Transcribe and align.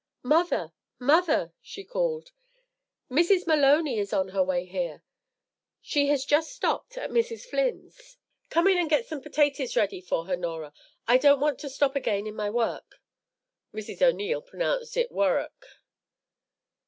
"Mother, 0.23 0.73
mother," 0.97 1.53
she 1.61 1.83
called, 1.83 2.31
"Mrs. 3.11 3.45
Maloney 3.45 3.99
is 3.99 4.11
on 4.11 4.29
her 4.29 4.41
way 4.41 4.65
here. 4.65 5.03
She 5.79 6.07
has 6.07 6.25
just 6.25 6.51
stopped 6.51 6.97
at 6.97 7.11
Mrs. 7.11 7.45
Flynn's." 7.45 8.17
"Come 8.49 8.67
in 8.67 8.79
and 8.79 8.89
get 8.89 9.05
some 9.05 9.21
petaties 9.21 9.75
ready 9.75 10.01
for 10.01 10.25
her, 10.25 10.35
Norah. 10.35 10.73
I 11.07 11.19
don't 11.19 11.39
want 11.39 11.59
to 11.59 11.69
stop 11.69 11.95
again 11.95 12.25
in 12.25 12.33
my 12.35 12.49
work." 12.49 12.99
(Mrs. 13.75 14.01
O'Neil 14.01 14.41
pronounced 14.41 14.97
it 14.97 15.11
"wurruk.") 15.11 15.67